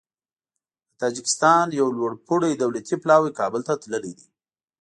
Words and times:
د 0.87 0.91
تاجکستان 1.01 1.65
یو 1.79 1.87
لوړپوړی 1.97 2.51
دولتي 2.55 2.95
پلاوی 3.03 3.31
کابل 3.39 3.61
ته 3.67 3.73
تللی 3.81 4.13
دی. 4.19 4.27